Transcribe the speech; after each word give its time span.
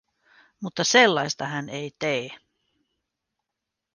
Mutta 0.61 0.83
sellaista 0.83 1.45
hän 1.45 1.69
ei 1.69 1.91
tee. 1.99 2.39